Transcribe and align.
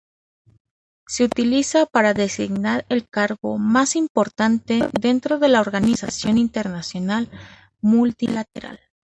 Se 1.07 1.23
utiliza 1.23 1.85
para 1.85 2.15
designar 2.15 2.87
el 2.89 3.07
cargo 3.07 3.59
más 3.59 3.95
importante 3.95 4.89
dentro 4.99 5.37
de 5.37 5.45
una 5.47 5.61
organización 5.61 6.39
internacional 6.39 7.29
multilateral. 7.81 8.79